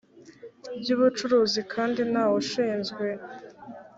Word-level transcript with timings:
by 0.79 0.87
ubucuruzi 0.95 1.61
kandi 1.73 2.01
nta 2.11 2.25
ushinzwe 2.39 3.05